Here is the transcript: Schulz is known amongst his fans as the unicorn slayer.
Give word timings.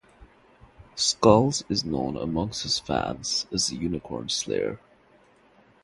Schulz 0.97 1.63
is 1.69 1.85
known 1.85 2.17
amongst 2.17 2.63
his 2.63 2.79
fans 2.79 3.45
as 3.53 3.67
the 3.67 3.75
unicorn 3.75 4.29
slayer. 4.29 4.79